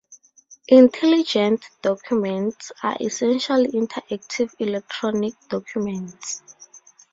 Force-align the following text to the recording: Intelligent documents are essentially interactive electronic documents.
Intelligent 0.69 1.63
documents 1.83 2.71
are 2.81 2.97
essentially 2.99 3.67
interactive 3.67 4.51
electronic 4.57 5.35
documents. 5.47 6.41